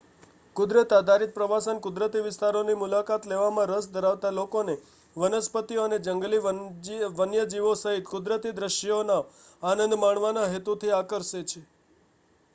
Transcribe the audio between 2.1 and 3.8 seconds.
વિસ્તારોની મુલાકાત લેવામાં